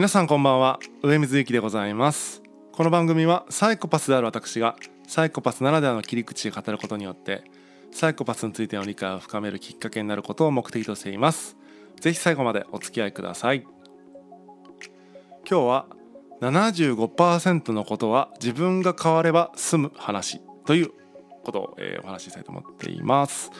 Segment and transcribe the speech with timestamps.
[0.00, 0.80] 皆さんこんばんは。
[1.02, 2.40] 上水幸でございます。
[2.72, 4.74] この番組はサイコパスである私が
[5.06, 7.44] サイコパスならではの切り口で語ることによって
[7.92, 11.54] サイコパスについての理解を深めるきっかけになることを目的としています。
[12.00, 13.66] ぜひ最後までお付き合いください。
[15.46, 15.86] 今日は
[16.40, 20.92] 75%のことは自分が変われば済む話という
[21.44, 23.50] ことを、え、お話ししたいと思っています。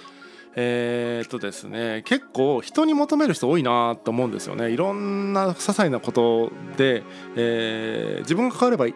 [0.56, 7.04] えー、っとですね結構人に求める人多いなと思うんですよねいろんな些細なことで、
[7.36, 8.86] えー、自分が変われば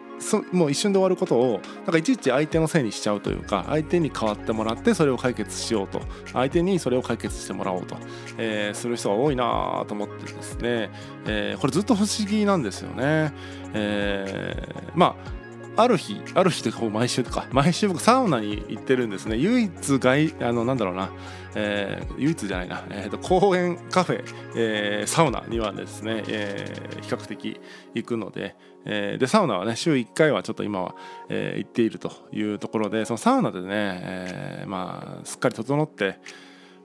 [0.51, 6.01] もう一瞬で終わることをなんかいちいち相手のせいにしちゃうというか相手に変わってもらってそれを解決しようと
[6.33, 7.97] 相手にそれを解決してもらおうと、
[8.37, 10.89] えー、する人が多いなと思ってですね、
[11.25, 13.33] えー、これずっと不思議なんですよね。
[13.73, 15.44] えー、まあ
[15.77, 19.37] ある日ある日という毎週とか 毎週僕サウナに行ってるんですね。
[19.37, 21.09] 唯一外あのなんだろうな、
[21.55, 24.23] えー、唯一じゃないな、えーと、公園カフェ、
[24.55, 27.59] えー、サウナにはですね、えー、比較的
[27.93, 30.95] 行くので、え、でサウナはね週1回はちょっと今は、
[31.29, 36.19] えー、行っているというところでそのサウナでね、えー、まあすっかり整って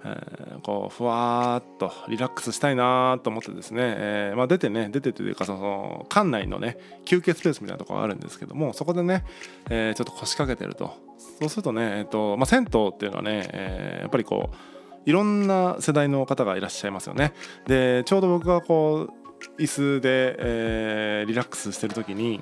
[0.04, 9.24] えー、こうふわっとリラックスしたいなと思ってですね、えー、まあ、出てね出てというかその館内のね休憩スペースみたいなとこがあるんですけどもそこでね、
[9.68, 10.94] えー、ちょっと腰掛けてると。
[11.38, 14.56] そうするとね、えーとまあ、銭湯っていうのはね、えやっぱりこう
[15.08, 17.32] いろんな世代の方がいらっしゃいますよね。
[17.66, 22.40] でちょうど僕がこう椅子で、えリラックスしてる時に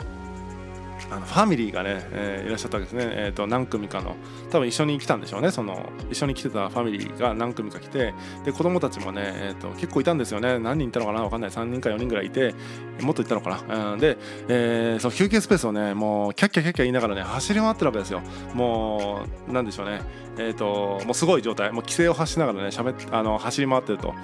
[1.10, 4.16] あのファミリーがね、えー、いらっしゃったわけですね、えーと、何組かの。
[4.50, 5.50] 多分一緒に来たんでしょうね。
[5.50, 8.14] その一緒に来てたファミリーが何組か来て。
[8.44, 10.58] で子供たちもね、えーと、結構いたんですよね。
[10.58, 11.22] 何人いたのかな？
[11.22, 11.50] 分かんない。
[11.50, 12.54] 3人か4人ぐらいいて
[13.02, 14.16] もっといたのかな、うん、で、
[14.48, 18.20] えー、その休憩スペースをねもうキャッキャキャッキャ言いながらね走り回ってるわけですよ
[18.54, 20.00] もうなんでしょうね
[20.40, 24.14] えーと、もうすごい状態もう規制を発しながらねしゃべあの走り回ってると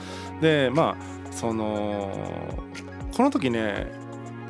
[0.40, 2.08] でまあその
[3.16, 4.03] この時ね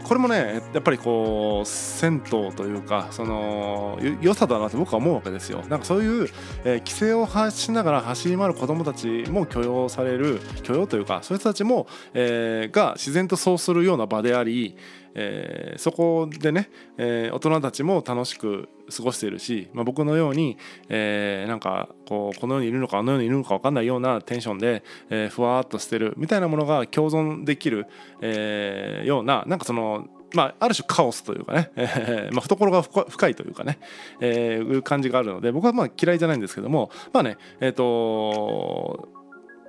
[0.05, 5.63] これもねやっぱりこう銭湯というかその良さだなと僕は思うわけですよ。
[5.69, 6.29] なんかそういう、
[6.65, 14.77] えー、規制を発しながら走り回る子どもたちも許容される許容というかそういう人たちも、えー、が自然とそうするような場であり
[15.15, 20.57] えー、そこでね、え、大人たちも楽しく過ごしているし、まあ、僕のように、
[20.89, 27.87] えー、なんかこうこの世にいるのかあの世にいるのか分かんないようなテンションで、えー、ふわっとしてるみたいなものが共存できる、
[28.21, 33.79] えー、ようななんかそのまあ、ある種カオスというかね、えーまあ、懐が深いというかね、
[34.19, 39.09] えー、いう感じがあるので僕はまあ嫌いじゃないんですけどもまあねえっ、ー、と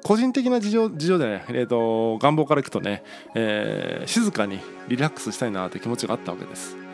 [0.05, 3.03] 個人的な事情事情でね、えーと、願望からいくとね、
[3.33, 6.84] えー、静かにリラックスしたいなという気持ちがあったわけです。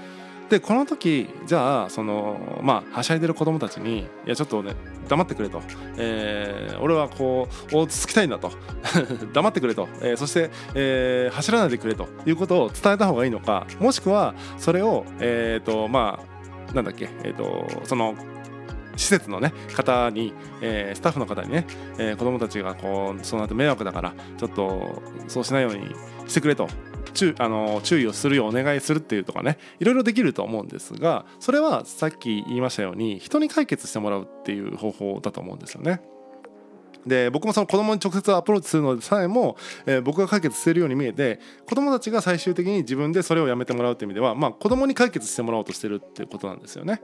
[0.51, 4.75] でこの時じゃあそのまあはしゃいでる子供たちにいやちょっとね
[5.07, 5.61] 黙ってくれと、
[5.95, 8.51] えー、俺はこう落ち着きたいんだと。
[9.31, 12.09] 黙ってくれと、えー、そして、えー、走らないでくれと。
[12.25, 16.19] いうことを伝えた方がいいのかもしくはそれをえっ、ー、とま
[16.69, 18.15] あなんだっけえっ、ー、とその
[18.97, 21.65] 施設の、ね、方に、えー、スタッフの方にね、
[21.97, 25.95] えー、子どもたちがこうその後迷惑だからちょっとそうしないように
[26.27, 26.67] してくれと。
[27.13, 36.01] 注あの注意をするようお願いするっていうとかねいろいろできると思うんですがそれはさっき言いましたように人に解決してもらうっていう方法だと思うんですよね。
[37.05, 47.01] で僕もその子供に直接アプローチするのでさえも、えー、僕が解決してるように見えて子供たちが最終的に自分でそれをやめてもらうっていう意味では、まあ、子供に解決してもらおうとしてるっていうことなんですよね。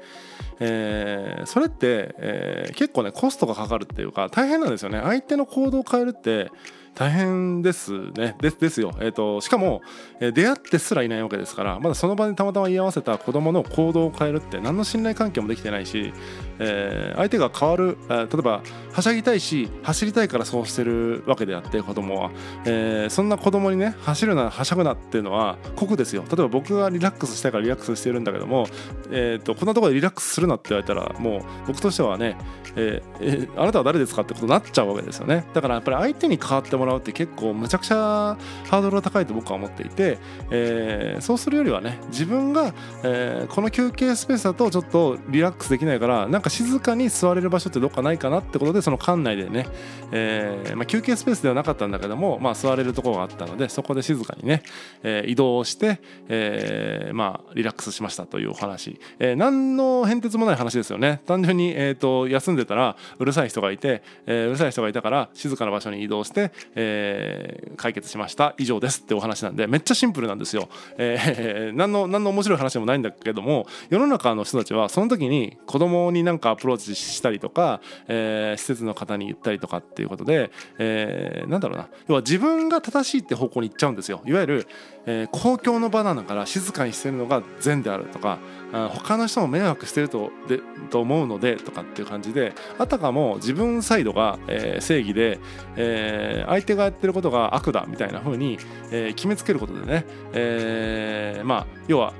[0.60, 5.02] えー、それって、えー、結構ねコストがかかるっていうか大変なんですよね。
[5.04, 6.52] 相手の行動を変えるって
[6.98, 8.36] 大変ですね。
[8.42, 9.84] でですよ、えーと、しかも、
[10.20, 16.12] え、出会ってすらいないわけですからまだその場にたまたま居合わせた子供の行動を変えるって何の信頼関係もできてないし、
[16.60, 22.32] えー、相手が変わる、えー、例えばはしゃぎたいし走りたいからそうしてるわけであって子供は、
[22.66, 26.24] えー、そんな子供にね走るなはしゃぐなっていうのは酷ですよ。
[26.24, 28.68] 例えば僕がリラックスしたいからリラックスしてるんだけども、
[29.12, 32.38] えーと、こんなところでリラックスするなって言われたらもう僕としてはね、
[32.76, 35.46] えー、あなたは誰ですかってことになっちゃうわけですよね。
[35.54, 40.18] だからやっぱり相手に変わってもらうって結構むちゃくちゃハードルが高いと僕は思っていて、
[40.52, 49.68] えー、そうするよりはね自分が、えー、この休憩スペースだとちょっとリラックスできないからなんか静かに座れる場所ってどっかないかなってことでその館内でね、
[50.12, 54.64] えーまあ、休憩スペースではなかったんだけども、まあ、座れるところがあったのでそこで静かにね、
[55.04, 61.22] えー、移動して、えー、まあリラックスしましたというお話、えー、何の変哲もない話ですよね。
[61.26, 68.56] 単純に、えーと、休んでたらうるさい人がいて、えー、うるさい人がいたから静かな場所に移動して、えー、解決しました。
[68.58, 81.90] 以上ですってお話なんでめっちゃシンプルなんですよ、えー、 何の何の面白い話でもないんだけども世の中の人たちはその時に子供になんなんかアプローチしたりとか、えー、施設の方に言ったりとかっていうことで、えー、なんだろうな。
[82.08, 84.22] 要は自分が正しいって方向に行っちゃうんですよ。
[84.26, 84.68] いわゆる、
[85.08, 88.38] えー、公共の場なんだから静かにしてるのが善であるとか
[88.72, 90.60] 他の人も迷惑してるとで
[90.92, 95.40] と思うのでとかっていう感じであたかも自分サイドが、えー、正義で、
[95.78, 98.60] えー、相手がやってることが悪だみたいな風に、
[98.92, 102.14] えー、決めつけることでね、えー、まあ要は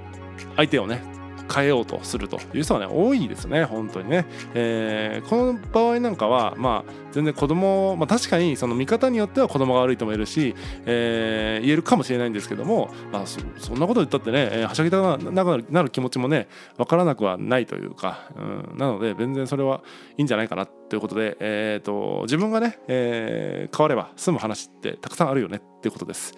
[0.56, 1.17] 相手をね
[1.52, 10.56] 変えようとするという人はね多いですね本当にね、えー、この場合なんかはまあ全然子供、まあ、確かにその見方によっては子供が悪いとも言えるし、
[10.86, 16.48] えー、言えるかもしれないんですけども、まあ、そそんなこと言ったってね、えー、はしゃぎたくなる気持ちもね
[16.78, 18.42] 分からなくはないというか、う
[18.76, 19.82] ん、なので全然それは
[20.18, 26.34] いいんじゃないかなということで、えーと、自分がね、えー、変われば済む話ってたくさんあるよねっていうことです。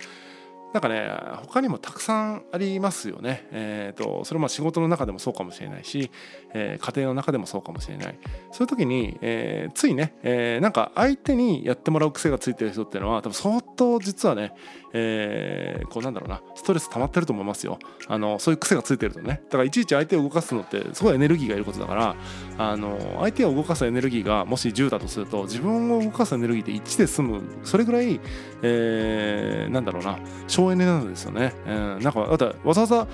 [0.74, 1.10] なんかね
[1.48, 3.48] 他にもたくさんありますよね。
[3.52, 6.12] えーと、それは仕事の中でもそうかもしれないし、
[6.54, 8.20] えー、家庭の中でもそうかもしれない。
[8.52, 14.54] そういう時に、えー、ついね、えー、なんか相手にやってもらう癖がついてる人っていうのは多分相当実はね、
[14.94, 17.80] えー、こうなんだろうなストレス溜まってると思いますよ。
[18.08, 19.42] あのそういう癖がついてるとね。
[19.46, 22.16] だからいちいち相手を動かすのってすごいエネルギーがいることだから
[22.58, 28.20] あの相手を動かすエネルギーがもし10だとすると自分を動かすエネルギーって1で済むそれぐらい、
[28.62, 30.20] えー、なんだろうな
[30.60, 31.54] 省エネなんですよね。
[31.66, 33.08] えー、なんかだわざわざ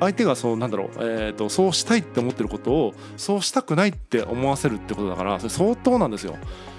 [0.00, 6.36] 相手がそうなんだろう、えーと、そうしたいって思ってることをそうしたくないって思わせるってことだからそれ相当なんですよ。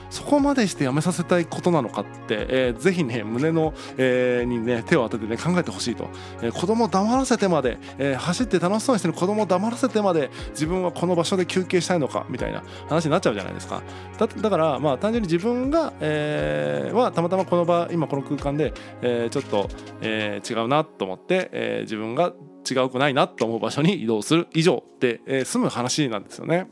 [0.09, 6.09] そこまでしてやめさせたいことなのかって、えー、ぜひね胸の、えー、にね手を当ててね考えてほしいと、
[6.41, 13.81] えー、子供を黙らせてまで、えー、走って楽しそうにしてる子供を黙らせてまで自分はこの場所で休憩したいのかみたいな話になっちゃうじゃないですか
[14.17, 16.76] だだからまあ単純に自分が、えー、
[17.11, 19.69] たまたまこの場今この空間で、えー、ちょっと、
[20.01, 22.33] えー、違うなと思って、えー、自分が
[22.69, 26.67] 違うくないなと思う場所に移動する以上で、えー、済む話なんですよね。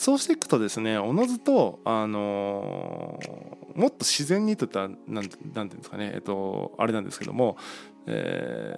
[0.00, 3.20] そうしていくとですねおのずと、あの、
[3.74, 7.58] もっと自然にといったらなんなんていうんですかね、えっと、あれなんですけども、
[8.06, 8.76] え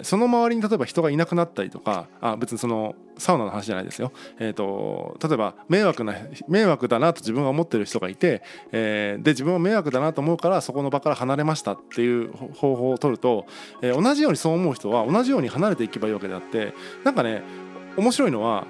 [0.00, 6.14] ー、その周りに例えば人がいなくなったりとかあ別にそのサウナの話じゃないですよ、えーと、例えば迷惑な
[6.46, 13.46] 迷惑だなと自分が思ってる人がいて、えー、で自分は迷惑だなと思うからそこの場から離れましたっていう方法を取ると、
[13.82, 17.42] えー、同じようにそう思う人は同じように離れていけばいいわけであってなんかね
[17.96, 18.66] 面白いのは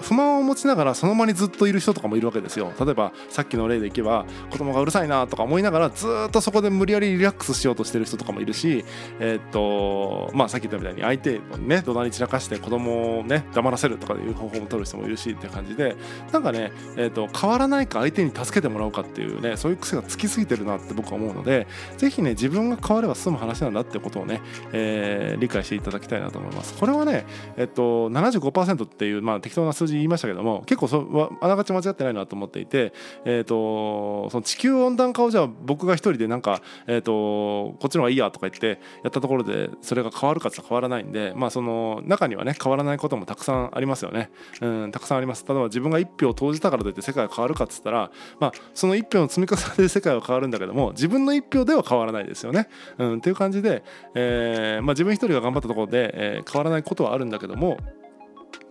[0.00, 2.72] 不満を持ちながらその場にずっといる人とかもいるわけですよ。
[2.80, 8.84] 例えばさっきの例でいけば子供がうるさいなとか思いながらずっとそこで無理やりリラックスしようとしてる人とかもいるし
[9.20, 15.96] えー、っとまあさっき言ったみたいに相手をね怒鳴り散らかして子供をね黙らせるとかいう方法も取る人もいるしっていう感じで
[16.32, 21.66] なんかね、えー、っと変わらないか相手に助けてもらおうかっていうねそういう癖がつきすぎてるなって僕は思うので
[21.98, 24.40] 是非ね自分が変われば済む話なんだってことをね、
[24.72, 26.74] えー、理解していただきたいなと思います。
[26.78, 27.26] これはね
[27.56, 32.92] えっと75%っていうまあ適当な数字言いましたけども結構そあながち間違ってないなと思っていて、
[33.24, 44.30] えーと、その地球温暖化をじゃあ僕が一人でなんか、えーと、こっちの方がいいやとか言ってやったところでそれが変わるかって変わらないんで、まあ、その中にはね変わらないこともたくさんありますよね、
[44.60, 45.44] うん、たくさんあります。
[45.46, 52.68] 例えば自分が1票を投じたからといって世界が変わるかっつったら、まあ、その1票の積み重ねで世界は変わるんだけども自分の1票では変わらないですよね、
[52.98, 53.82] うん、っていう感じで、
[54.14, 57.78] えーまあ、自分一人が頑張ったところで、えー、変わらないことはあるんだけども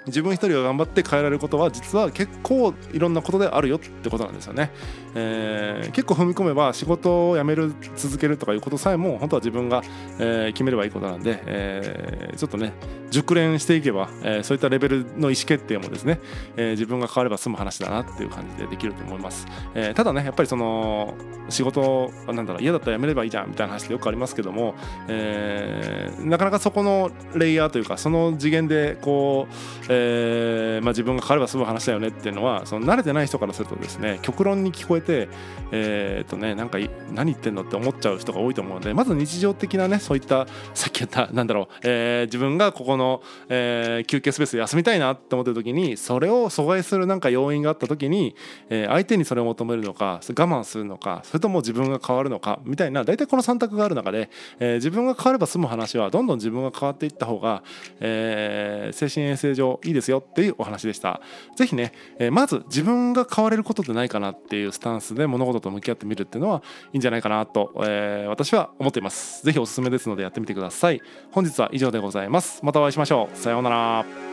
[0.08, 4.72] 自分一人が頑張って変えられることは実は結構いろんなことであるよってことなんですよね。
[5.14, 9.84] えー、結構踏み込めば仕事を辞める続けるとかいうことさえも本当は自分が、
[10.20, 12.74] えー、決めればいいことなんで、えー、ちょっとね
[13.12, 16.20] 熟練していけば、えー、そういったレベルの意思決定もですね、
[16.56, 19.46] えー、自分が変われば済む話だなっていう感じでできると思います。
[19.76, 21.14] えー、ただねやっぱりその
[21.50, 24.76] 仕事なんだろう嫌だったら辞めればいいじゃんみたいな話ってよくありますけども、
[25.08, 29.48] えー、なかなかそこのレイヤーというかその次元でこ
[29.90, 35.28] うえーまあ、自分が変われば済む話だよねっていうのはその慣れてない人からするとですね極論に聞こえて、
[35.72, 36.78] えー、っとね、なんか
[37.12, 48.36] 何言ってんのって思っちゃう人が多いと思うのでまず日常的なねそういったさっき言ったなんだろう、えー、自分がここの、えー、休憩スペース休みたいなって思ってる時にそれを阻害するなんか要因があった時に、
[48.70, 54.30] えー、相手にそれを求めるのか我慢するのかそれとも自分が変わるのかみたいな大体この3択がある中で、
[54.60, 57.64] えー、自分が変われば済む話はどんどん自分が変わっていった方が、
[58.00, 61.22] えー、精神衛生上いいですよっていうお話でした。
[61.56, 69.44] 是非ね、えー、まず自分が変われることってないかなっていうスタンスで物事と向き合ってみるっていうのはいいんじゃないかなと、えー、私は思っています。
[69.44, 71.02] 是非おすすめですのでやってみてください。
[71.32, 72.64] 本日は以上でございます。
[72.64, 73.38] またお会いしましょう。
[73.38, 74.31] さようなら。